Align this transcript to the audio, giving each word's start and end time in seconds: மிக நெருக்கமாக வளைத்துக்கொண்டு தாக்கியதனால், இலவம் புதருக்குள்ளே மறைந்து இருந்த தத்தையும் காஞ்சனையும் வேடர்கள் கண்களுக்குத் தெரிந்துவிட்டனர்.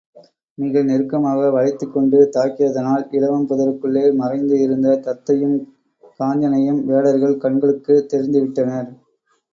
மிக 0.57 0.81
நெருக்கமாக 0.81 1.49
வளைத்துக்கொண்டு 1.49 2.17
தாக்கியதனால், 2.35 3.05
இலவம் 3.11 3.45
புதருக்குள்ளே 3.49 4.03
மறைந்து 4.13 4.57
இருந்த 4.59 4.97
தத்தையும் 5.05 5.55
காஞ்சனையும் 6.19 6.81
வேடர்கள் 6.85 7.37
கண்களுக்குத் 7.37 8.09
தெரிந்துவிட்டனர். 8.11 8.91